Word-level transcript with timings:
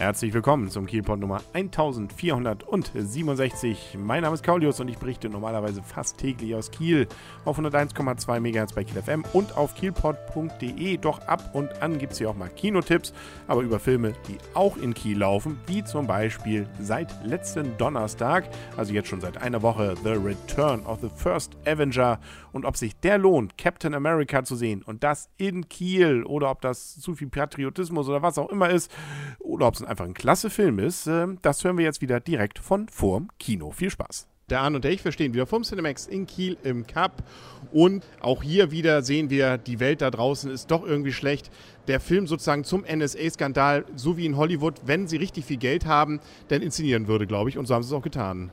Herzlich 0.00 0.32
willkommen 0.32 0.70
zum 0.70 0.86
Kielpot 0.86 1.20
Nummer 1.20 1.42
1467. 1.52 3.98
Mein 3.98 4.22
Name 4.22 4.32
ist 4.32 4.42
Kaulius 4.42 4.80
und 4.80 4.88
ich 4.88 4.96
berichte 4.96 5.28
normalerweise 5.28 5.82
fast 5.82 6.16
täglich 6.16 6.54
aus 6.54 6.70
Kiel 6.70 7.06
auf 7.44 7.58
101,2 7.58 8.40
MHz 8.40 8.72
bei 8.72 8.82
Kiel 8.82 9.02
FM 9.02 9.26
und 9.34 9.58
auf 9.58 9.74
kielpot.de. 9.74 10.96
Doch 10.96 11.20
ab 11.26 11.50
und 11.52 11.82
an 11.82 11.98
gibt 11.98 12.12
es 12.12 12.18
hier 12.18 12.30
auch 12.30 12.34
mal 12.34 12.48
Kinotipps, 12.48 13.12
aber 13.46 13.60
über 13.60 13.78
Filme, 13.78 14.14
die 14.26 14.38
auch 14.54 14.78
in 14.78 14.94
Kiel 14.94 15.18
laufen, 15.18 15.60
wie 15.66 15.84
zum 15.84 16.06
Beispiel 16.06 16.66
seit 16.80 17.22
letzten 17.22 17.76
Donnerstag, 17.76 18.48
also 18.78 18.94
jetzt 18.94 19.10
schon 19.10 19.20
seit 19.20 19.36
einer 19.36 19.60
Woche, 19.60 19.96
The 20.02 20.12
Return 20.12 20.86
of 20.86 21.00
the 21.02 21.10
First 21.14 21.58
Avenger 21.66 22.18
und 22.52 22.64
ob 22.64 22.78
sich 22.78 22.98
der 23.00 23.18
lohnt, 23.18 23.58
Captain 23.58 23.92
America 23.92 24.44
zu 24.44 24.56
sehen 24.56 24.82
und 24.82 25.04
das 25.04 25.28
in 25.36 25.68
Kiel 25.68 26.24
oder 26.24 26.50
ob 26.50 26.62
das 26.62 26.98
zu 26.98 27.14
viel 27.14 27.28
Patriotismus 27.28 28.08
oder 28.08 28.22
was 28.22 28.38
auch 28.38 28.48
immer 28.48 28.70
ist 28.70 28.90
oder 29.40 29.66
ob 29.66 29.74
es 29.74 29.89
einfach 29.90 30.04
ein 30.04 30.14
klasse 30.14 30.48
Film 30.48 30.78
ist, 30.78 31.06
äh, 31.06 31.26
das 31.42 31.62
hören 31.64 31.76
wir 31.76 31.84
jetzt 31.84 32.00
wieder 32.00 32.20
direkt 32.20 32.58
von 32.58 32.88
vorm 32.88 33.28
Kino. 33.38 33.72
Viel 33.72 33.90
Spaß. 33.90 34.28
Der 34.48 34.62
Arne 34.62 34.76
und 34.76 34.84
der 34.84 34.90
ich 34.90 35.02
verstehen 35.02 35.32
wieder 35.32 35.46
vom 35.46 35.62
Cinemax 35.62 36.06
in 36.06 36.26
Kiel 36.26 36.56
im 36.64 36.86
Cup. 36.86 37.22
Und 37.70 38.04
auch 38.20 38.42
hier 38.42 38.72
wieder 38.72 39.02
sehen 39.02 39.30
wir, 39.30 39.58
die 39.58 39.78
Welt 39.78 40.00
da 40.00 40.10
draußen 40.10 40.50
ist 40.50 40.70
doch 40.70 40.84
irgendwie 40.84 41.12
schlecht. 41.12 41.50
Der 41.86 42.00
Film 42.00 42.26
sozusagen 42.26 42.64
zum 42.64 42.84
NSA-Skandal, 42.84 43.84
so 43.94 44.16
wie 44.16 44.26
in 44.26 44.36
Hollywood, 44.36 44.74
wenn 44.86 45.06
sie 45.06 45.18
richtig 45.18 45.44
viel 45.44 45.56
Geld 45.56 45.86
haben, 45.86 46.20
dann 46.48 46.62
inszenieren 46.62 47.06
würde, 47.06 47.28
glaube 47.28 47.50
ich. 47.50 47.58
Und 47.58 47.66
so 47.66 47.74
haben 47.74 47.82
sie 47.82 47.88
es 47.88 47.92
auch 47.92 48.02
getan. 48.02 48.50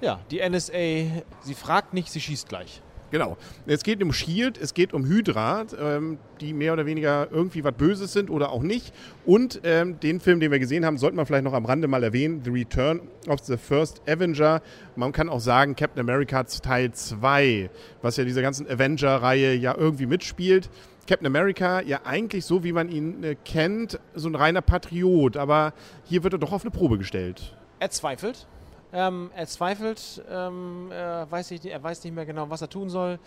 Ja, 0.00 0.20
die 0.32 0.40
NSA, 0.40 1.22
sie 1.42 1.54
fragt 1.54 1.94
nicht, 1.94 2.10
sie 2.10 2.20
schießt 2.20 2.48
gleich. 2.48 2.82
Genau. 3.10 3.36
Es 3.66 3.82
geht 3.82 4.02
um 4.02 4.12
Shield, 4.12 4.56
es 4.58 4.72
geht 4.72 4.92
um 4.92 5.04
Hydra, 5.04 5.64
ähm, 5.78 6.18
die 6.40 6.52
mehr 6.52 6.72
oder 6.72 6.86
weniger 6.86 7.28
irgendwie 7.30 7.64
was 7.64 7.74
Böses 7.74 8.12
sind 8.12 8.30
oder 8.30 8.50
auch 8.52 8.62
nicht. 8.62 8.94
Und 9.26 9.60
ähm, 9.64 9.98
den 10.00 10.20
Film, 10.20 10.40
den 10.40 10.52
wir 10.52 10.58
gesehen 10.58 10.84
haben, 10.84 10.96
sollten 10.96 11.16
wir 11.16 11.26
vielleicht 11.26 11.44
noch 11.44 11.52
am 11.52 11.64
Rande 11.64 11.88
mal 11.88 12.04
erwähnen: 12.04 12.42
The 12.44 12.50
Return 12.50 13.00
of 13.28 13.40
the 13.40 13.56
First 13.56 14.00
Avenger. 14.08 14.62
Man 14.94 15.12
kann 15.12 15.28
auch 15.28 15.40
sagen, 15.40 15.74
Captain 15.74 16.00
America 16.00 16.44
Teil 16.44 16.92
2, 16.92 17.70
was 18.02 18.16
ja 18.16 18.24
dieser 18.24 18.42
ganzen 18.42 18.68
Avenger-Reihe 18.68 19.54
ja 19.54 19.74
irgendwie 19.76 20.06
mitspielt. 20.06 20.70
Captain 21.08 21.26
America 21.26 21.80
ja 21.80 22.02
eigentlich 22.04 22.44
so, 22.44 22.62
wie 22.62 22.72
man 22.72 22.88
ihn 22.88 23.24
äh, 23.24 23.34
kennt, 23.44 23.98
so 24.14 24.28
ein 24.28 24.36
reiner 24.36 24.62
Patriot, 24.62 25.36
aber 25.36 25.72
hier 26.04 26.22
wird 26.22 26.34
er 26.34 26.38
doch 26.38 26.52
auf 26.52 26.62
eine 26.62 26.70
Probe 26.70 26.98
gestellt. 26.98 27.56
Er 27.80 27.90
zweifelt. 27.90 28.46
Ähm, 28.92 29.30
er 29.34 29.46
zweifelt, 29.46 30.22
ähm, 30.28 30.90
er, 30.90 31.30
weiß 31.30 31.50
nicht, 31.52 31.64
er 31.64 31.82
weiß 31.82 32.02
nicht 32.02 32.14
mehr 32.14 32.26
genau, 32.26 32.50
was 32.50 32.60
er 32.60 32.68
tun 32.68 32.90
soll, 32.90 33.18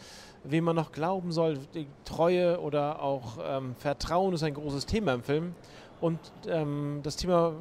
wem 0.43 0.65
man 0.65 0.75
noch 0.75 0.91
glauben 0.91 1.31
soll. 1.31 1.57
Die 1.73 1.87
Treue 2.03 2.59
oder 2.59 3.01
auch 3.01 3.37
ähm, 3.41 3.75
Vertrauen 3.75 4.33
ist 4.33 4.43
ein 4.43 4.53
großes 4.53 4.85
Thema 4.85 5.13
im 5.13 5.23
Film. 5.23 5.55
Und 6.01 6.19
ähm, 6.47 6.99
das 7.03 7.15
Thema, 7.15 7.53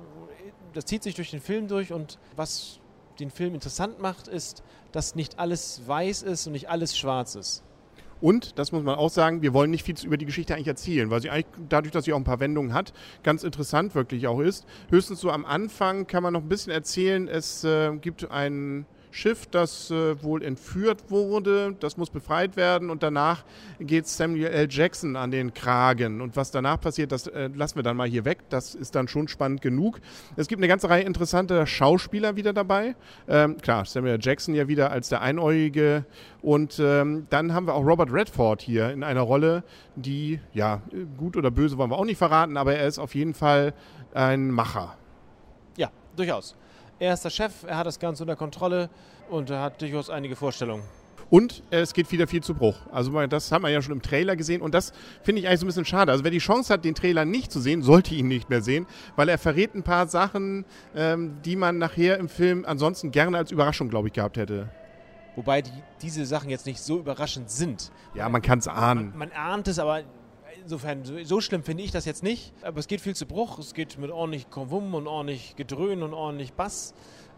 das 0.72 0.86
zieht 0.86 1.04
sich 1.04 1.14
durch 1.14 1.30
den 1.30 1.40
Film 1.40 1.68
durch. 1.68 1.92
Und 1.92 2.18
was 2.34 2.80
den 3.20 3.30
Film 3.30 3.54
interessant 3.54 4.00
macht, 4.00 4.26
ist, 4.26 4.64
dass 4.90 5.14
nicht 5.14 5.38
alles 5.38 5.82
weiß 5.86 6.22
ist 6.22 6.46
und 6.46 6.54
nicht 6.54 6.68
alles 6.68 6.96
schwarz 6.96 7.36
ist. 7.36 7.62
Und, 8.22 8.56
das 8.58 8.70
muss 8.70 8.84
man 8.84 8.94
auch 8.94 9.10
sagen, 9.10 9.42
wir 9.42 9.52
wollen 9.52 9.72
nicht 9.72 9.84
viel 9.84 9.96
über 10.04 10.16
die 10.16 10.26
Geschichte 10.26 10.54
eigentlich 10.54 10.68
erzählen, 10.68 11.10
weil 11.10 11.20
sie 11.20 11.28
eigentlich 11.28 11.46
dadurch, 11.68 11.90
dass 11.90 12.04
sie 12.04 12.12
auch 12.12 12.18
ein 12.18 12.24
paar 12.24 12.38
Wendungen 12.38 12.72
hat, 12.72 12.92
ganz 13.24 13.42
interessant 13.42 13.96
wirklich 13.96 14.28
auch 14.28 14.38
ist. 14.38 14.64
Höchstens 14.90 15.20
so 15.20 15.30
am 15.30 15.44
Anfang 15.44 16.06
kann 16.06 16.22
man 16.22 16.32
noch 16.32 16.42
ein 16.42 16.48
bisschen 16.48 16.72
erzählen, 16.72 17.26
es 17.26 17.64
äh, 17.64 17.94
gibt 17.96 18.30
einen 18.30 18.86
Schiff, 19.12 19.46
das 19.46 19.90
äh, 19.90 20.20
wohl 20.22 20.42
entführt 20.42 21.10
wurde. 21.10 21.76
Das 21.78 21.96
muss 21.96 22.10
befreit 22.10 22.56
werden 22.56 22.90
und 22.90 23.02
danach 23.02 23.44
geht 23.78 24.06
Samuel 24.08 24.46
L. 24.46 24.66
Jackson 24.70 25.16
an 25.16 25.30
den 25.30 25.52
Kragen. 25.52 26.20
Und 26.20 26.34
was 26.34 26.50
danach 26.50 26.80
passiert, 26.80 27.12
das 27.12 27.26
äh, 27.26 27.50
lassen 27.54 27.76
wir 27.76 27.82
dann 27.82 27.96
mal 27.96 28.08
hier 28.08 28.24
weg. 28.24 28.38
Das 28.48 28.74
ist 28.74 28.94
dann 28.94 29.08
schon 29.08 29.28
spannend 29.28 29.60
genug. 29.60 30.00
Es 30.36 30.48
gibt 30.48 30.60
eine 30.60 30.68
ganze 30.68 30.88
Reihe 30.88 31.02
interessanter 31.02 31.66
Schauspieler 31.66 32.36
wieder 32.36 32.52
dabei. 32.52 32.96
Ähm, 33.28 33.58
klar, 33.58 33.84
Samuel 33.84 34.14
L. 34.14 34.18
Jackson 34.20 34.54
ja 34.54 34.66
wieder 34.66 34.90
als 34.90 35.10
der 35.10 35.20
Einäugige. 35.20 36.06
Und 36.40 36.80
ähm, 36.80 37.26
dann 37.30 37.52
haben 37.52 37.66
wir 37.66 37.74
auch 37.74 37.84
Robert 37.86 38.12
Redford 38.12 38.62
hier 38.62 38.90
in 38.90 39.04
einer 39.04 39.20
Rolle, 39.20 39.62
die, 39.94 40.40
ja, 40.54 40.80
gut 41.18 41.36
oder 41.36 41.50
böse 41.50 41.76
wollen 41.78 41.90
wir 41.90 41.98
auch 41.98 42.04
nicht 42.04 42.18
verraten, 42.18 42.56
aber 42.56 42.74
er 42.74 42.86
ist 42.86 42.98
auf 42.98 43.14
jeden 43.14 43.34
Fall 43.34 43.74
ein 44.14 44.50
Macher. 44.50 44.96
Ja, 45.76 45.90
durchaus. 46.16 46.56
Er 47.02 47.14
ist 47.14 47.24
der 47.24 47.30
Chef, 47.30 47.64
er 47.66 47.78
hat 47.78 47.86
das 47.88 47.98
Ganze 47.98 48.22
unter 48.22 48.36
Kontrolle 48.36 48.88
und 49.28 49.50
er 49.50 49.60
hat 49.60 49.82
durchaus 49.82 50.08
einige 50.08 50.36
Vorstellungen. 50.36 50.84
Und 51.30 51.64
es 51.70 51.94
geht 51.94 52.12
wieder 52.12 52.28
viel 52.28 52.44
zu 52.44 52.54
Bruch. 52.54 52.76
Also 52.92 53.26
das 53.26 53.50
haben 53.50 53.62
wir 53.62 53.70
ja 53.70 53.82
schon 53.82 53.94
im 53.94 54.02
Trailer 54.02 54.36
gesehen 54.36 54.62
und 54.62 54.72
das 54.72 54.92
finde 55.24 55.40
ich 55.40 55.48
eigentlich 55.48 55.58
so 55.58 55.64
ein 55.64 55.66
bisschen 55.66 55.84
schade. 55.84 56.12
Also 56.12 56.22
wer 56.22 56.30
die 56.30 56.38
Chance 56.38 56.72
hat, 56.72 56.84
den 56.84 56.94
Trailer 56.94 57.24
nicht 57.24 57.50
zu 57.50 57.60
sehen, 57.60 57.82
sollte 57.82 58.14
ihn 58.14 58.28
nicht 58.28 58.50
mehr 58.50 58.62
sehen, 58.62 58.86
weil 59.16 59.28
er 59.28 59.38
verrät 59.38 59.74
ein 59.74 59.82
paar 59.82 60.06
Sachen, 60.06 60.64
ähm, 60.94 61.38
die 61.44 61.56
man 61.56 61.78
nachher 61.78 62.18
im 62.18 62.28
Film 62.28 62.64
ansonsten 62.64 63.10
gerne 63.10 63.36
als 63.36 63.50
Überraschung, 63.50 63.88
glaube 63.88 64.06
ich, 64.06 64.14
gehabt 64.14 64.36
hätte. 64.36 64.68
Wobei 65.34 65.60
die, 65.62 65.72
diese 66.02 66.24
Sachen 66.24 66.50
jetzt 66.50 66.66
nicht 66.66 66.80
so 66.80 67.00
überraschend 67.00 67.50
sind. 67.50 67.90
Ja, 68.14 68.28
man 68.28 68.42
kann 68.42 68.60
es 68.60 68.68
ahnen. 68.68 69.08
Man, 69.10 69.18
man 69.18 69.32
ahnt 69.32 69.66
es, 69.66 69.80
aber 69.80 70.04
insofern, 70.62 71.02
so 71.24 71.40
schlimm 71.40 71.62
finde 71.62 71.82
ich 71.82 71.90
das 71.90 72.04
jetzt 72.04 72.22
nicht. 72.22 72.52
Aber 72.62 72.78
es 72.78 72.88
geht 72.88 73.00
viel 73.00 73.14
zu 73.14 73.26
Bruch. 73.26 73.58
Es 73.58 73.74
geht 73.74 73.98
mit 73.98 74.10
ordentlich 74.10 74.50
Konvum 74.50 74.94
und 74.94 75.06
ordentlich 75.06 75.56
Gedröhn 75.56 76.02
und 76.02 76.14
ordentlich 76.14 76.52
Bass. 76.52 76.94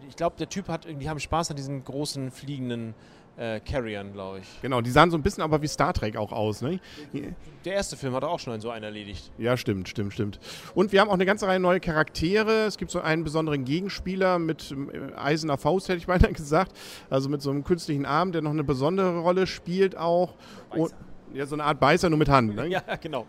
Ich 0.08 0.16
glaube, 0.16 0.36
der 0.38 0.48
Typ 0.48 0.68
hat 0.68 0.86
irgendwie 0.86 1.08
haben 1.08 1.20
Spaß 1.20 1.50
an 1.50 1.56
diesen 1.56 1.84
großen 1.84 2.30
fliegenden 2.30 2.94
äh, 3.36 3.60
Carriern, 3.60 4.12
glaube 4.12 4.40
ich. 4.40 4.62
Genau, 4.62 4.80
die 4.80 4.90
sahen 4.90 5.10
so 5.10 5.16
ein 5.16 5.22
bisschen 5.22 5.42
aber 5.42 5.62
wie 5.62 5.66
Star 5.66 5.92
Trek 5.92 6.16
auch 6.16 6.32
aus. 6.32 6.62
Ne? 6.62 6.80
Der 7.64 7.72
erste 7.72 7.96
Film 7.96 8.14
hat 8.14 8.22
auch 8.24 8.38
schon 8.38 8.52
einen 8.52 8.62
so 8.62 8.70
einen 8.70 8.84
erledigt. 8.84 9.32
Ja, 9.38 9.56
stimmt, 9.56 9.88
stimmt, 9.88 10.12
stimmt. 10.12 10.38
Und 10.74 10.92
wir 10.92 11.00
haben 11.00 11.08
auch 11.08 11.14
eine 11.14 11.26
ganze 11.26 11.46
Reihe 11.46 11.60
neue 11.60 11.80
Charaktere. 11.80 12.66
Es 12.66 12.76
gibt 12.76 12.90
so 12.90 13.00
einen 13.00 13.24
besonderen 13.24 13.64
Gegenspieler 13.64 14.38
mit 14.38 14.72
äh, 14.72 15.14
eiserner 15.16 15.58
Faust, 15.58 15.88
hätte 15.88 15.98
ich 15.98 16.06
beinahe 16.06 16.32
gesagt. 16.32 16.72
Also 17.10 17.28
mit 17.28 17.42
so 17.42 17.50
einem 17.50 17.64
künstlichen 17.64 18.06
Arm, 18.06 18.32
der 18.32 18.42
noch 18.42 18.52
eine 18.52 18.64
besondere 18.64 19.18
Rolle 19.18 19.46
spielt 19.46 19.96
auch. 19.96 20.34
Und, 20.70 20.92
ja, 21.34 21.46
so 21.46 21.56
eine 21.56 21.64
Art 21.64 21.80
Beißer 21.80 22.08
nur 22.08 22.18
mit 22.18 22.28
Hand. 22.28 22.54
Ne? 22.54 22.66
Ja, 22.68 22.82
genau. 23.00 23.26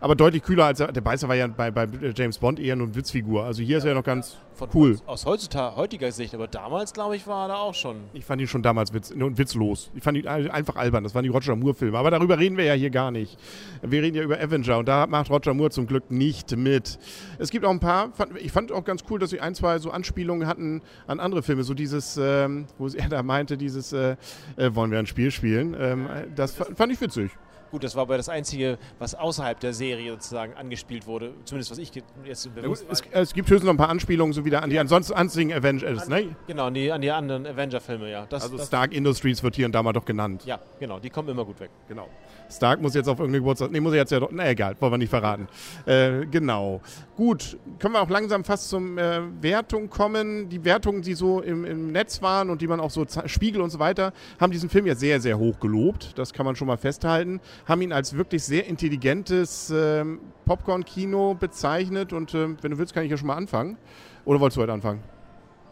Aber 0.00 0.14
deutlich 0.14 0.42
kühler 0.42 0.66
als 0.66 0.78
der, 0.78 0.88
Beißer 0.88 1.28
war 1.28 1.36
ja 1.36 1.46
bei, 1.46 1.70
bei 1.70 1.86
James 2.14 2.38
Bond 2.38 2.60
eher 2.60 2.76
nur 2.76 2.86
eine 2.86 2.96
Witzfigur. 2.96 3.44
Also 3.44 3.62
hier 3.62 3.72
ja, 3.72 3.78
ist 3.78 3.84
er 3.84 3.90
ja 3.90 3.94
noch 3.94 4.04
ganz 4.04 4.36
von 4.54 4.68
cool. 4.74 4.98
Aus 5.06 5.24
heutzutage, 5.24 5.76
heutiger 5.76 6.10
Sicht, 6.10 6.34
aber 6.34 6.48
damals, 6.48 6.92
glaube 6.92 7.16
ich, 7.16 7.26
war 7.26 7.44
er 7.44 7.48
da 7.48 7.56
auch 7.56 7.74
schon. 7.74 7.96
Ich 8.12 8.24
fand 8.24 8.40
ihn 8.40 8.48
schon 8.48 8.62
damals 8.62 8.92
witz, 8.92 9.12
witzlos. 9.14 9.90
Ich 9.94 10.02
fand 10.02 10.18
ihn 10.18 10.26
einfach 10.26 10.76
albern. 10.76 11.04
Das 11.04 11.14
waren 11.14 11.22
die 11.22 11.28
Roger 11.28 11.54
Moore-Filme. 11.54 11.96
Aber 11.96 12.10
darüber 12.10 12.38
reden 12.38 12.56
wir 12.56 12.64
ja 12.64 12.74
hier 12.74 12.90
gar 12.90 13.10
nicht. 13.10 13.38
Wir 13.82 14.02
reden 14.02 14.16
ja 14.16 14.22
über 14.22 14.38
Avenger 14.40 14.78
und 14.78 14.88
da 14.88 15.06
macht 15.06 15.30
Roger 15.30 15.54
Moore 15.54 15.70
zum 15.70 15.86
Glück 15.86 16.10
nicht 16.10 16.56
mit. 16.56 16.98
Es 17.38 17.50
gibt 17.50 17.64
auch 17.64 17.70
ein 17.70 17.80
paar, 17.80 18.10
ich 18.40 18.52
fand 18.52 18.72
auch 18.72 18.84
ganz 18.84 19.04
cool, 19.08 19.18
dass 19.18 19.30
sie 19.30 19.40
ein, 19.40 19.54
zwei 19.54 19.78
so 19.78 19.90
Anspielungen 19.90 20.48
hatten 20.48 20.82
an 21.06 21.20
andere 21.20 21.42
Filme. 21.42 21.62
So 21.62 21.74
dieses, 21.74 22.16
ähm, 22.16 22.66
wo 22.78 22.88
er 22.96 23.08
da 23.08 23.22
meinte, 23.22 23.56
dieses, 23.56 23.92
äh, 23.92 24.16
äh, 24.56 24.74
wollen 24.74 24.90
wir 24.90 24.98
ein 24.98 25.06
Spiel 25.06 25.30
spielen. 25.30 25.76
Ähm, 25.78 26.08
das 26.34 26.54
fand 26.54 26.92
ich 26.92 27.00
witzig. 27.00 27.30
Gut, 27.70 27.84
das 27.84 27.94
war 27.94 28.02
aber 28.02 28.16
das 28.16 28.28
Einzige, 28.28 28.78
was 28.98 29.14
außerhalb 29.14 29.60
der 29.60 29.72
Serie 29.72 30.12
sozusagen 30.12 30.54
angespielt 30.54 31.06
wurde. 31.06 31.32
Zumindest 31.44 31.70
was 31.70 31.78
ich 31.78 31.90
jetzt 32.24 32.54
bewusst 32.54 32.84
ja, 32.84 32.92
es, 32.92 33.02
es, 33.10 33.34
gibt 33.34 33.50
höchstens 33.50 33.66
noch 33.66 33.74
ein 33.74 33.76
paar 33.76 33.90
Anspielungen 33.90 34.32
so 34.32 34.44
wieder 34.44 34.62
an 34.62 34.70
die 34.70 34.78
ansonsten 34.78 35.12
anziehen 35.14 35.52
Avengers, 35.52 36.04
an, 36.04 36.08
ne? 36.08 36.36
Genau, 36.46 36.66
an 36.66 36.74
die, 36.74 36.90
an 36.90 37.00
die 37.00 37.10
anderen 37.10 37.46
Avenger-Filme, 37.46 38.10
ja. 38.10 38.26
Das, 38.28 38.44
also 38.44 38.56
das 38.56 38.66
Stark 38.66 38.92
Industries 38.92 39.42
wird 39.42 39.56
hier 39.56 39.66
und 39.66 39.72
da 39.72 39.82
mal 39.82 39.92
doch 39.92 40.04
genannt. 40.04 40.44
Ja, 40.46 40.58
genau, 40.78 40.98
die 40.98 41.10
kommen 41.10 41.28
immer 41.28 41.44
gut 41.44 41.60
weg. 41.60 41.70
Genau. 41.88 42.08
Stark 42.50 42.80
muss 42.80 42.94
jetzt 42.94 43.08
auf 43.08 43.18
irgendeine 43.18 43.40
Geburtstag. 43.40 43.70
Nee, 43.70 43.80
muss 43.80 43.92
er 43.92 43.98
jetzt 43.98 44.12
ja 44.12 44.20
doch. 44.20 44.30
Na 44.32 44.48
egal, 44.48 44.74
wollen 44.80 44.92
wir 44.92 44.98
nicht 44.98 45.10
verraten. 45.10 45.48
Äh, 45.84 46.26
genau. 46.26 46.80
Gut, 47.16 47.58
können 47.78 47.94
wir 47.94 48.00
auch 48.00 48.08
langsam 48.08 48.44
fast 48.44 48.70
zum 48.70 48.96
äh, 48.96 49.20
Wertung 49.42 49.90
kommen. 49.90 50.48
Die 50.48 50.64
Wertungen, 50.64 51.02
die 51.02 51.14
so 51.14 51.40
im, 51.40 51.64
im 51.64 51.92
Netz 51.92 52.22
waren 52.22 52.48
und 52.48 52.62
die 52.62 52.66
man 52.66 52.80
auch 52.80 52.90
so 52.90 53.04
Spiegel 53.26 53.60
und 53.60 53.70
so 53.70 53.78
weiter, 53.78 54.12
haben 54.40 54.52
diesen 54.52 54.70
Film 54.70 54.86
ja 54.86 54.94
sehr, 54.94 55.20
sehr 55.20 55.38
hoch 55.38 55.60
gelobt. 55.60 56.18
Das 56.18 56.32
kann 56.32 56.46
man 56.46 56.56
schon 56.56 56.66
mal 56.66 56.78
festhalten. 56.78 57.40
Haben 57.66 57.82
ihn 57.82 57.92
als 57.92 58.14
wirklich 58.14 58.44
sehr 58.44 58.66
intelligentes 58.66 59.70
äh, 59.70 60.04
Popcorn-Kino 60.44 61.34
bezeichnet. 61.34 62.12
Und 62.12 62.34
äh, 62.34 62.48
wenn 62.62 62.70
du 62.70 62.78
willst, 62.78 62.94
kann 62.94 63.04
ich 63.04 63.10
ja 63.10 63.16
schon 63.16 63.28
mal 63.28 63.36
anfangen. 63.36 63.76
Oder 64.24 64.40
wolltest 64.40 64.56
du 64.56 64.62
heute 64.62 64.72
anfangen? 64.72 65.02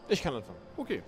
Ich 0.09 0.23
kann 0.23 0.35
anfangen. 0.35 0.59
Okay. 0.77 1.03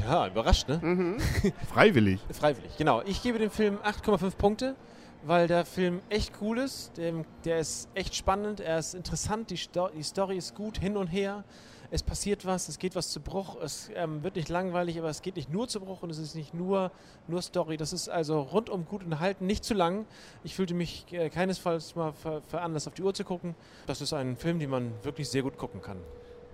Ja, 0.00 0.26
überrascht, 0.26 0.68
ne? 0.68 0.78
Mhm. 0.82 1.16
Freiwillig. 1.72 2.20
Freiwillig, 2.30 2.76
genau. 2.78 3.02
Ich 3.02 3.22
gebe 3.22 3.38
dem 3.38 3.50
Film 3.50 3.78
8,5 3.84 4.36
Punkte, 4.36 4.74
weil 5.22 5.48
der 5.48 5.64
Film 5.66 6.00
echt 6.08 6.32
cool 6.40 6.58
ist. 6.58 6.96
Der, 6.96 7.12
der 7.44 7.58
ist 7.58 7.88
echt 7.94 8.14
spannend, 8.14 8.60
er 8.60 8.78
ist 8.78 8.94
interessant, 8.94 9.50
die, 9.50 9.56
Sto 9.56 9.88
die 9.94 10.02
Story 10.02 10.38
ist 10.38 10.54
gut, 10.54 10.78
hin 10.78 10.96
und 10.96 11.08
her. 11.08 11.44
Es 11.94 12.02
passiert 12.02 12.46
was, 12.46 12.70
es 12.70 12.78
geht 12.78 12.96
was 12.96 13.10
zu 13.10 13.20
Bruch, 13.20 13.60
es 13.60 13.90
ähm, 13.94 14.24
wird 14.24 14.36
nicht 14.36 14.48
langweilig, 14.48 14.98
aber 14.98 15.10
es 15.10 15.20
geht 15.20 15.36
nicht 15.36 15.52
nur 15.52 15.68
zu 15.68 15.78
Bruch 15.78 16.02
und 16.02 16.08
es 16.08 16.16
ist 16.16 16.34
nicht 16.34 16.54
nur, 16.54 16.90
nur 17.28 17.42
Story. 17.42 17.76
Das 17.76 17.92
ist 17.92 18.08
also 18.08 18.40
rundum 18.40 18.86
gut 18.86 19.04
unterhalten, 19.04 19.44
nicht 19.46 19.62
zu 19.62 19.74
lang. 19.74 20.06
Ich 20.42 20.54
fühlte 20.54 20.72
mich 20.72 21.04
äh, 21.12 21.28
keinesfalls 21.28 21.94
mal 21.94 22.14
veranlasst, 22.48 22.88
auf 22.88 22.94
die 22.94 23.02
Uhr 23.02 23.12
zu 23.12 23.24
gucken. 23.24 23.54
Das 23.86 24.00
ist 24.00 24.14
ein 24.14 24.38
Film, 24.38 24.58
den 24.58 24.70
man 24.70 24.90
wirklich 25.02 25.28
sehr 25.28 25.42
gut 25.42 25.58
gucken 25.58 25.82
kann. 25.82 25.98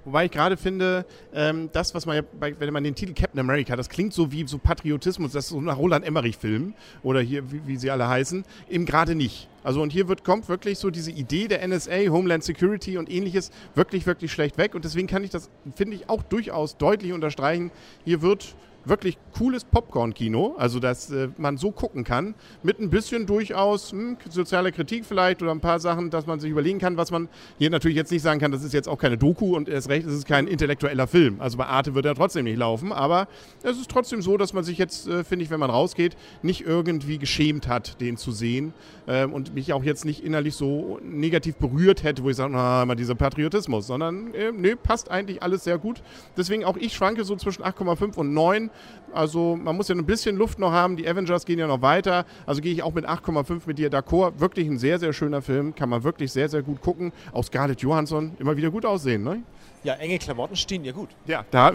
Wobei 0.05 0.27
ich 0.27 0.31
gerade 0.31 0.57
finde, 0.57 1.05
ähm, 1.35 1.69
das, 1.73 1.95
was 1.95 2.07
man 2.07 2.17
ja, 2.17 2.23
bei, 2.39 2.59
wenn 2.59 2.73
man 2.73 2.85
den 2.85 2.95
Titel 2.95 3.15
Captain 3.15 3.41
America, 3.41 3.77
das 3.77 3.89
klingt 3.89 4.13
so 4.13 4.33
wie 4.33 4.47
so 4.47 4.59
Patriotismus, 4.59 5.33
das 5.33 5.45
ist 5.45 5.51
so 5.51 5.61
nach 5.61 5.79
Roland 5.79 6.05
Emmerich-Film 6.05 6.75
oder 7.03 7.21
hier, 7.21 7.51
wie, 7.53 7.67
wie, 7.67 7.77
sie 7.77 7.91
alle 7.91 8.09
heißen, 8.09 8.45
eben 8.71 8.87
gerade 8.87 9.15
nicht. 9.15 9.49
Also 9.63 9.83
und 9.83 9.93
hier 9.93 10.09
wird, 10.09 10.25
kommt 10.25 10.49
wirklich 10.49 10.79
so 10.79 10.91
diese 10.91 11.11
Idee 11.11 11.49
der 11.49 11.67
NSA, 11.67 12.09
Homeland 12.11 12.45
Security 12.45 12.97
und 12.97 13.11
ähnliches 13.11 13.51
wirklich, 13.75 14.07
wirklich 14.07 14.33
schlecht 14.33 14.57
weg. 14.57 14.75
Und 14.75 14.85
deswegen 14.85 15.09
kann 15.09 15.25
ich 15.25 15.31
das, 15.31 15.51
finde 15.75 15.97
ich, 15.97 16.09
auch 16.09 16.23
durchaus 16.23 16.77
deutlich 16.77 17.13
unterstreichen. 17.13 17.71
Hier 18.05 18.23
wird 18.23 18.55
wirklich 18.89 19.19
cooles 19.37 19.65
Popcorn-Kino, 19.65 20.55
also 20.59 20.81
dass 20.81 21.11
äh, 21.11 21.29
man 21.37 21.57
so 21.57 21.71
gucken 21.71 22.05
kann, 22.05 22.35
mit 22.63 22.81
ein 22.81 22.91
bisschen 22.91 23.27
durchaus 23.27 23.93
hm, 23.93 24.17
sozialer 24.29 24.73
Kritik 24.73 25.05
vielleicht 25.05 25.43
oder 25.43 25.53
ein 25.53 25.61
paar 25.61 25.81
Sachen, 25.81 26.11
dass 26.11 26.27
man 26.27 26.41
sich 26.41 26.51
überlegen 26.51 26.79
kann, 26.79 26.97
was 26.97 27.11
man 27.11 27.29
hier 27.59 27.71
natürlich 27.71 27.97
jetzt 27.97 28.11
nicht 28.11 28.23
sagen 28.23 28.41
kann, 28.41 28.53
das 28.53 28.65
ist 28.65 28.73
jetzt 28.73 28.89
auch 28.89 28.99
keine 28.99 29.19
Doku 29.19 29.57
und 29.57 29.69
erst 29.69 29.89
recht, 29.89 30.07
es 30.07 30.15
ist 30.15 30.27
kein 30.27 30.47
intellektueller 30.47 31.07
Film. 31.07 31.41
Also 31.41 31.59
bei 31.59 31.67
Arte 31.67 31.95
wird 31.95 32.07
er 32.07 32.15
trotzdem 32.15 32.45
nicht 32.45 32.59
laufen, 32.59 32.93
aber 32.93 33.29
es 33.63 33.79
ist 33.79 33.91
trotzdem 33.91 34.23
so, 34.23 34.37
dass 34.37 34.53
man 34.53 34.65
sich 34.65 34.79
jetzt, 34.79 35.07
äh, 35.09 35.25
finde 35.25 35.45
ich, 35.45 35.51
wenn 35.51 35.61
man 35.61 35.71
rausgeht, 35.71 36.17
nicht 36.43 36.63
irgendwie 36.63 37.19
geschämt 37.19 37.69
hat, 37.69 38.01
den 38.01 38.17
zu 38.17 38.33
sehen 38.33 38.73
äh, 39.07 39.25
und 39.25 39.55
mich 39.55 39.73
auch 39.73 39.85
jetzt 39.85 40.05
nicht 40.05 40.25
innerlich 40.25 40.55
so 40.55 40.99
negativ 41.03 41.57
berührt 41.57 42.03
hätte, 42.03 42.23
wo 42.23 42.31
ich 42.31 42.37
sage, 42.37 42.53
na, 42.53 42.83
immer 42.83 42.97
dieser 42.97 43.15
Patriotismus, 43.15 43.87
sondern 43.87 44.35
äh, 44.35 44.53
nee, 44.53 44.75
passt 44.75 45.11
eigentlich 45.11 45.43
alles 45.43 45.65
sehr 45.65 45.79
gut. 45.79 46.03
Deswegen 46.37 46.65
auch 46.65 46.77
ich 46.77 46.95
schwanke 46.95 47.25
so 47.25 47.37
zwischen 47.37 47.63
8,5 47.63 48.17
und 48.17 48.33
9. 48.33 48.71
Also 49.13 49.57
man 49.57 49.77
muss 49.77 49.89
ja 49.89 49.95
ein 49.95 50.05
bisschen 50.05 50.37
Luft 50.37 50.59
noch 50.59 50.73
haben. 50.73 50.97
Die 50.97 51.09
Avengers 51.09 51.47
gehen 51.47 51.59
ja 51.59 51.67
noch 51.67 51.83
weiter. 51.83 52.27
Also 52.47 52.61
gehe 52.61 52.73
ich 52.73 52.83
auch 52.83 52.93
mit 52.93 53.07
8,5 53.07 53.63
mit 53.67 53.79
dir 53.79 53.91
d'accord. 53.91 54.39
Wirklich 54.39 54.69
ein 54.69 54.79
sehr, 54.79 54.99
sehr 54.99 55.13
schöner 55.13 55.43
Film. 55.43 55.75
Kann 55.75 55.89
man 55.89 56.05
wirklich 56.05 56.33
sehr, 56.33 56.49
sehr 56.49 56.63
gut 56.63 56.81
gucken. 56.81 57.13
Auch 57.33 57.45
Scarlett 57.45 57.81
Johansson 57.81 58.33
immer 58.39 58.57
wieder 58.57 58.71
gut 58.71 58.85
aussehen. 58.85 59.23
Ne? 59.25 59.43
Ja, 59.85 59.95
enge 59.95 60.19
Klamotten 60.19 60.57
stehen 60.57 60.85
ja 60.85 60.93
gut. 60.93 61.11
Ja, 61.27 61.45
da, 61.51 61.73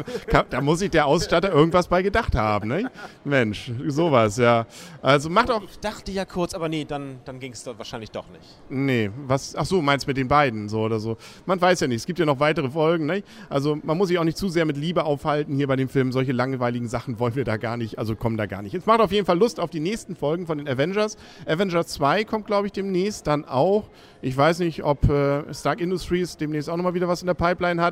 da 0.49 0.61
muss 0.61 0.79
sich 0.79 0.91
der 0.91 1.05
Ausstatter 1.05 1.51
irgendwas 1.51 1.87
bei 1.87 2.01
gedacht 2.01 2.35
haben, 2.35 2.67
ne? 2.67 2.91
Mensch, 3.23 3.71
sowas, 3.87 4.37
ja. 4.37 4.65
Also 5.01 5.29
macht 5.29 5.49
auch. 5.49 5.63
Ich 5.63 5.79
dachte 5.79 6.11
ja 6.11 6.25
kurz, 6.25 6.53
aber 6.53 6.67
nee, 6.67 6.85
dann, 6.85 7.19
dann 7.25 7.39
ging 7.39 7.53
es 7.53 7.65
wahrscheinlich 7.65 8.11
doch 8.11 8.29
nicht. 8.29 8.43
Nee, 8.69 9.09
was, 9.25 9.55
ach 9.55 9.65
so, 9.65 9.81
meinst 9.81 10.05
mit 10.05 10.17
den 10.17 10.27
beiden 10.27 10.67
so 10.67 10.81
oder 10.81 10.99
so. 10.99 11.17
Man 11.45 11.59
weiß 11.59 11.79
ja 11.79 11.87
nicht, 11.87 11.97
es 11.97 12.05
gibt 12.05 12.19
ja 12.19 12.25
noch 12.25 12.39
weitere 12.39 12.69
Folgen, 12.69 13.05
ne? 13.05 13.23
Also 13.49 13.77
man 13.81 13.97
muss 13.97 14.09
sich 14.09 14.19
auch 14.19 14.23
nicht 14.23 14.37
zu 14.37 14.49
sehr 14.49 14.65
mit 14.65 14.77
Liebe 14.77 15.05
aufhalten 15.05 15.55
hier 15.55 15.67
bei 15.67 15.75
dem 15.75 15.87
Film. 15.87 16.11
Solche 16.11 16.33
langweiligen 16.33 16.87
Sachen 16.87 17.19
wollen 17.19 17.35
wir 17.35 17.45
da 17.45 17.57
gar 17.57 17.77
nicht, 17.77 17.99
also 17.99 18.15
kommen 18.15 18.37
da 18.37 18.45
gar 18.47 18.61
nicht. 18.61 18.73
Es 18.73 18.85
macht 18.85 18.99
auf 18.99 19.11
jeden 19.11 19.25
Fall 19.25 19.37
Lust 19.37 19.59
auf 19.59 19.69
die 19.69 19.79
nächsten 19.79 20.15
Folgen 20.15 20.45
von 20.45 20.57
den 20.57 20.67
Avengers. 20.67 21.17
Avengers 21.45 21.87
2 21.87 22.25
kommt, 22.25 22.47
glaube 22.47 22.67
ich, 22.67 22.73
demnächst 22.73 23.27
dann 23.27 23.45
auch. 23.45 23.89
Ich 24.21 24.37
weiß 24.37 24.59
nicht, 24.59 24.83
ob 24.83 25.09
äh, 25.09 25.53
Stark 25.53 25.81
Industries 25.81 26.37
demnächst 26.37 26.69
auch 26.69 26.77
nochmal 26.77 26.93
wieder 26.93 27.09
was 27.09 27.21
in 27.21 27.27
der 27.27 27.33
Pipeline 27.33 27.81
hat. 27.81 27.82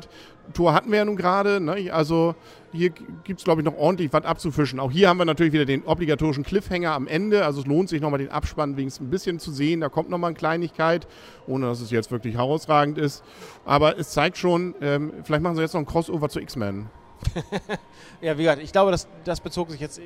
Tour 0.52 0.74
hatten 0.74 0.90
wir 0.90 0.98
ja 0.98 1.04
nun 1.04 1.16
gerade. 1.16 1.60
Ne? 1.60 1.90
Also 1.92 2.34
hier 2.72 2.90
gibt 2.90 3.40
es, 3.40 3.44
glaube 3.44 3.60
ich, 3.60 3.64
noch 3.64 3.76
ordentlich 3.76 4.12
was 4.12 4.24
abzufischen. 4.24 4.80
Auch 4.80 4.90
hier 4.90 5.08
haben 5.08 5.18
wir 5.18 5.24
natürlich 5.24 5.52
wieder 5.52 5.64
den 5.64 5.84
obligatorischen 5.84 6.42
Cliffhanger 6.42 6.92
am 6.92 7.06
Ende. 7.06 7.44
Also 7.44 7.60
es 7.60 7.66
lohnt 7.66 7.88
sich 7.88 8.00
nochmal 8.00 8.18
den 8.18 8.30
Abspann 8.30 8.76
wenigstens 8.76 9.06
ein 9.06 9.10
bisschen 9.10 9.38
zu 9.38 9.52
sehen. 9.52 9.80
Da 9.80 9.88
kommt 9.88 10.10
nochmal 10.10 10.28
eine 10.28 10.36
Kleinigkeit, 10.36 11.06
ohne 11.46 11.66
dass 11.66 11.80
es 11.80 11.90
jetzt 11.90 12.10
wirklich 12.10 12.36
herausragend 12.36 12.98
ist. 12.98 13.22
Aber 13.64 13.98
es 13.98 14.10
zeigt 14.10 14.36
schon, 14.36 14.74
ähm, 14.80 15.12
vielleicht 15.24 15.42
machen 15.42 15.56
sie 15.56 15.62
jetzt 15.62 15.74
noch 15.74 15.80
ein 15.80 15.86
Crossover 15.86 16.28
zu 16.28 16.40
X-Men. 16.40 16.86
ja, 18.20 18.36
wie 18.36 18.42
gesagt, 18.42 18.62
ich 18.62 18.72
glaube, 18.72 18.90
das, 18.90 19.06
das 19.24 19.40
bezog 19.40 19.70
sich 19.70 19.80
jetzt 19.80 20.00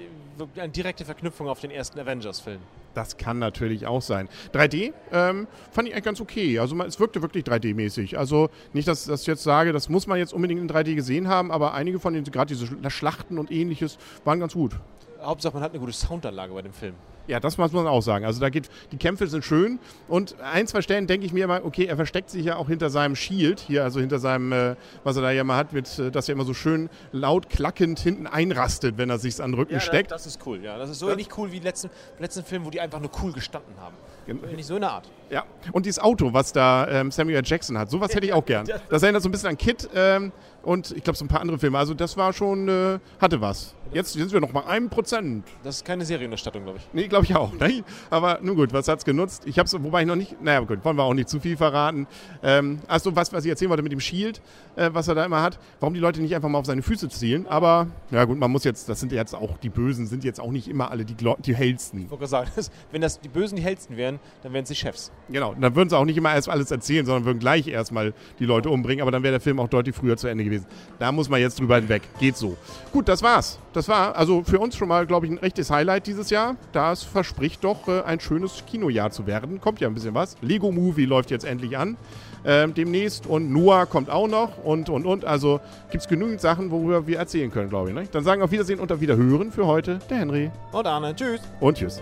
eine 0.56 0.68
direkte 0.68 1.04
Verknüpfung 1.04 1.48
auf 1.48 1.60
den 1.60 1.70
ersten 1.70 1.98
Avengers-Film. 1.98 2.60
Das 2.96 3.18
kann 3.18 3.38
natürlich 3.38 3.86
auch 3.86 4.00
sein. 4.00 4.26
3D 4.54 4.94
ähm, 5.12 5.46
fand 5.70 5.86
ich 5.86 5.94
eigentlich 5.94 6.04
ganz 6.04 6.20
okay. 6.22 6.58
Also 6.58 6.74
es 6.82 6.98
wirkte 6.98 7.20
wirklich 7.20 7.44
3D-mäßig. 7.44 8.16
Also 8.16 8.48
nicht, 8.72 8.88
dass 8.88 9.02
ich 9.02 9.08
das 9.08 9.26
jetzt 9.26 9.42
sage, 9.42 9.74
das 9.74 9.90
muss 9.90 10.06
man 10.06 10.18
jetzt 10.18 10.32
unbedingt 10.32 10.62
in 10.62 10.68
3D 10.68 10.94
gesehen 10.94 11.28
haben, 11.28 11.52
aber 11.52 11.74
einige 11.74 12.00
von 12.00 12.14
den, 12.14 12.24
gerade 12.24 12.54
diese 12.54 12.66
Schlachten 12.90 13.38
und 13.38 13.50
ähnliches, 13.50 13.98
waren 14.24 14.40
ganz 14.40 14.54
gut. 14.54 14.72
Hauptsache, 15.20 15.52
man 15.52 15.62
hat 15.62 15.72
eine 15.72 15.80
gute 15.80 15.92
Soundanlage 15.92 16.54
bei 16.54 16.62
dem 16.62 16.72
Film. 16.72 16.94
Ja, 17.26 17.40
das 17.40 17.58
muss 17.58 17.72
man 17.72 17.86
auch 17.86 18.02
sagen. 18.02 18.24
Also 18.24 18.40
da 18.40 18.50
geht, 18.50 18.68
die 18.92 18.98
Kämpfe 18.98 19.26
sind 19.26 19.44
schön 19.44 19.78
und 20.08 20.36
ein, 20.40 20.66
zwei 20.66 20.80
Stellen 20.80 21.06
denke 21.06 21.26
ich 21.26 21.32
mir 21.32 21.44
immer, 21.44 21.64
okay, 21.64 21.86
er 21.86 21.96
versteckt 21.96 22.30
sich 22.30 22.44
ja 22.44 22.56
auch 22.56 22.68
hinter 22.68 22.88
seinem 22.88 23.16
Shield, 23.16 23.60
hier, 23.60 23.82
also 23.82 24.00
hinter 24.00 24.18
seinem, 24.18 24.52
äh, 24.52 24.76
was 25.02 25.16
er 25.16 25.22
da 25.22 25.30
ja 25.32 25.42
mal 25.42 25.56
hat, 25.56 25.72
mit, 25.72 25.98
äh, 25.98 26.10
dass 26.10 26.28
er 26.28 26.34
immer 26.34 26.44
so 26.44 26.54
schön 26.54 26.88
laut 27.12 27.48
klackend 27.48 27.98
hinten 27.98 28.26
einrastet, 28.26 28.96
wenn 28.96 29.10
er 29.10 29.18
sich 29.18 29.42
an 29.42 29.52
den 29.52 29.58
Rücken 29.58 29.74
ja, 29.74 29.80
steckt. 29.80 30.12
Das, 30.12 30.22
das 30.22 30.36
ist 30.36 30.46
cool, 30.46 30.62
ja. 30.62 30.78
Das 30.78 30.88
ist 30.88 31.00
so 31.00 31.10
ähnlich 31.10 31.36
cool 31.36 31.50
wie 31.50 31.56
im 31.56 31.64
letzten, 31.64 31.90
letzten 32.18 32.44
Film, 32.44 32.64
wo 32.64 32.70
die 32.70 32.80
einfach 32.86 33.00
nur 33.00 33.10
cool 33.22 33.32
gestanden 33.32 33.74
haben. 33.80 33.96
Nicht 34.26 34.66
so 34.66 34.76
eine 34.76 34.90
Art. 34.90 35.08
Ja, 35.30 35.44
und 35.72 35.86
dieses 35.86 35.98
Auto, 35.98 36.32
was 36.32 36.52
da 36.52 36.86
ähm, 36.88 37.10
Samuel 37.10 37.42
Jackson 37.44 37.76
hat, 37.76 37.90
sowas 37.90 38.14
hätte 38.14 38.26
ich 38.26 38.32
auch 38.32 38.44
gern. 38.44 38.66
Das 38.88 39.02
erinnert 39.02 39.22
so 39.22 39.28
ein 39.28 39.32
bisschen 39.32 39.48
an 39.48 39.58
Kid 39.58 39.88
ähm, 39.94 40.32
und 40.62 40.92
ich 40.92 41.02
glaube 41.02 41.16
so 41.16 41.24
ein 41.24 41.28
paar 41.28 41.40
andere 41.40 41.58
Filme. 41.58 41.78
Also 41.78 41.94
das 41.94 42.16
war 42.16 42.32
schon, 42.32 42.68
äh, 42.68 42.98
hatte 43.20 43.40
was. 43.40 43.74
Jetzt 43.92 44.12
sind 44.12 44.32
wir 44.32 44.40
noch 44.40 44.52
mal 44.52 44.64
einem 44.66 44.88
Prozent. 44.90 45.46
Das 45.62 45.76
ist 45.76 45.84
keine 45.84 46.04
Serienerstattung, 46.04 46.64
glaube 46.64 46.78
ich. 46.78 46.88
Nee, 46.92 47.08
glaube 47.08 47.24
ich 47.24 47.34
auch. 47.36 47.52
Ne? 47.54 47.84
Aber 48.10 48.38
nun 48.42 48.56
gut, 48.56 48.72
was 48.72 48.88
hat 48.88 48.98
es 48.98 49.04
genutzt? 49.04 49.44
Ich 49.46 49.58
habe 49.58 49.66
es, 49.66 49.82
wobei 49.82 50.02
ich 50.02 50.06
noch 50.06 50.16
nicht, 50.16 50.40
naja 50.42 50.60
gut, 50.60 50.84
wollen 50.84 50.96
wir 50.96 51.04
auch 51.04 51.14
nicht 51.14 51.28
zu 51.28 51.40
viel 51.40 51.56
verraten. 51.56 52.06
Ähm, 52.42 52.80
achso, 52.88 53.14
was, 53.14 53.32
was 53.32 53.44
ich 53.44 53.50
erzählen 53.50 53.70
wollte 53.70 53.82
mit 53.82 53.92
dem 53.92 54.00
Shield, 54.00 54.40
äh, 54.74 54.90
was 54.92 55.08
er 55.08 55.14
da 55.14 55.24
immer 55.24 55.42
hat, 55.42 55.58
warum 55.80 55.94
die 55.94 56.00
Leute 56.00 56.20
nicht 56.20 56.34
einfach 56.34 56.48
mal 56.48 56.58
auf 56.58 56.66
seine 56.66 56.82
Füße 56.82 57.08
zielen. 57.08 57.46
Aber, 57.46 57.88
ja 58.10 58.24
gut, 58.24 58.38
man 58.38 58.50
muss 58.50 58.64
jetzt, 58.64 58.88
das 58.88 59.00
sind 59.00 59.12
jetzt 59.12 59.34
auch, 59.34 59.56
die 59.58 59.70
Bösen 59.70 60.06
sind 60.06 60.24
jetzt 60.24 60.40
auch 60.40 60.50
nicht 60.50 60.68
immer 60.68 60.90
alle 60.90 61.04
die, 61.04 61.14
die 61.14 61.54
hellsten. 61.54 62.04
Ich 62.04 62.10
wollte 62.10 62.26
sagen, 62.26 62.50
wenn 62.90 63.00
das 63.00 63.20
die 63.20 63.28
Bösen 63.28 63.56
die 63.56 63.62
hellsten 63.62 63.96
wären, 63.96 64.15
dann 64.42 64.52
wären 64.52 64.64
sie 64.64 64.74
Chefs. 64.74 65.10
Genau, 65.28 65.54
dann 65.58 65.74
würden 65.74 65.88
sie 65.88 65.96
auch 65.96 66.04
nicht 66.04 66.16
immer 66.16 66.34
erst 66.34 66.48
alles 66.48 66.70
erzählen, 66.70 67.04
sondern 67.04 67.24
würden 67.24 67.38
gleich 67.38 67.68
erstmal 67.68 68.14
die 68.38 68.44
Leute 68.44 68.70
umbringen, 68.70 69.02
aber 69.02 69.10
dann 69.10 69.22
wäre 69.22 69.32
der 69.32 69.40
Film 69.40 69.60
auch 69.60 69.68
deutlich 69.68 69.94
früher 69.94 70.16
zu 70.16 70.28
Ende 70.28 70.44
gewesen. 70.44 70.66
Da 70.98 71.12
muss 71.12 71.28
man 71.28 71.40
jetzt 71.40 71.58
drüber 71.58 71.76
hinweg. 71.76 72.02
Geht 72.18 72.36
so. 72.36 72.56
Gut, 72.92 73.08
das 73.08 73.22
war's. 73.22 73.58
Das 73.72 73.88
war 73.88 74.16
also 74.16 74.42
für 74.42 74.58
uns 74.58 74.76
schon 74.76 74.88
mal, 74.88 75.06
glaube 75.06 75.26
ich, 75.26 75.32
ein 75.32 75.42
echtes 75.42 75.70
Highlight 75.70 76.06
dieses 76.06 76.30
Jahr. 76.30 76.56
Das 76.72 77.02
verspricht 77.02 77.62
doch 77.64 77.88
äh, 77.88 78.02
ein 78.02 78.20
schönes 78.20 78.64
Kinojahr 78.66 79.10
zu 79.10 79.26
werden. 79.26 79.60
Kommt 79.60 79.80
ja 79.80 79.88
ein 79.88 79.94
bisschen 79.94 80.14
was. 80.14 80.36
Lego 80.40 80.72
Movie 80.72 81.04
läuft 81.04 81.30
jetzt 81.30 81.44
endlich 81.44 81.76
an. 81.76 81.96
Ähm, 82.44 82.74
demnächst 82.74 83.26
und 83.26 83.50
Noah 83.50 83.86
kommt 83.86 84.08
auch 84.08 84.28
noch 84.28 84.64
und 84.64 84.88
und 84.88 85.04
und. 85.04 85.24
Also 85.24 85.60
gibt 85.90 86.02
es 86.02 86.08
genügend 86.08 86.40
Sachen, 86.40 86.70
worüber 86.70 87.06
wir 87.06 87.18
erzählen 87.18 87.50
können, 87.50 87.68
glaube 87.68 87.88
ich. 87.88 87.94
Ne? 87.94 88.04
Dann 88.10 88.22
sagen 88.22 88.40
wir 88.40 88.44
auf 88.44 88.52
Wiedersehen 88.52 88.78
und 88.78 88.92
auf 88.92 89.00
Wiederhören 89.00 89.50
für 89.50 89.66
heute 89.66 89.98
der 90.08 90.18
Henry. 90.18 90.50
Und 90.72 90.86
Arne. 90.86 91.14
Tschüss. 91.14 91.40
Und 91.60 91.76
tschüss. 91.76 92.00